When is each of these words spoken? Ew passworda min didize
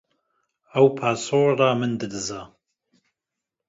Ew 0.79 0.87
passworda 0.97 1.67
min 1.79 1.93
didize 1.99 2.41